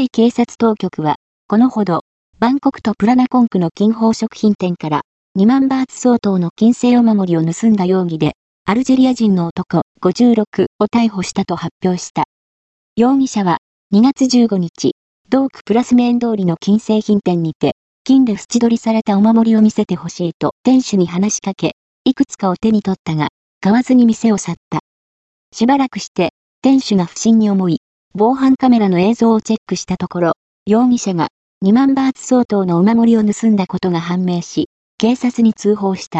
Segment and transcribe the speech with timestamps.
[0.00, 1.16] イ警察当局は、
[1.48, 2.02] このほど、
[2.38, 5.02] バンコクとプラナコンクの金宝食品店から
[5.38, 8.32] 2万バーツ相当の金星お守りを盗んだ容疑で、
[8.64, 12.24] アルジェリア人の男56を逮捕したと発表した。
[12.96, 13.58] 容疑者は
[13.94, 14.92] 2月15日、
[15.28, 17.74] ドークプラスメーン通りの金製品店にて、
[18.04, 21.72] 金で縁取りされたお守りを見せてほしいと店主に話しかけ、
[22.04, 23.28] いくつかを手に取ったが、
[23.60, 24.80] 買わずに店を去った。
[25.52, 26.30] しばらくして、
[26.62, 27.80] 店主が不審に思い、
[28.18, 30.32] 防犯カメラの映像をチェックしたところ、
[30.66, 31.28] 容疑者が
[31.64, 36.16] 2万バーツ相当のお守りを盗んだことが判明し、警察に通報した。